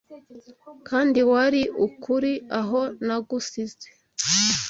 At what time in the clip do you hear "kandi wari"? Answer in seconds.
0.87-1.61